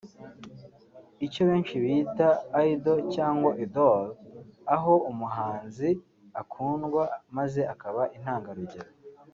[1.25, 2.29] icyo benshi bita
[2.67, 4.09] (idol/idole)
[4.75, 5.89] aho umuhanzi
[6.41, 7.01] akundwa
[7.37, 8.89] maze akaba intangarugero